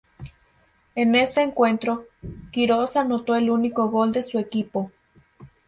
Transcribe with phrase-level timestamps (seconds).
[0.95, 2.05] En ese encuentro,
[2.51, 4.89] Quirós anotó el único gol de su equipo.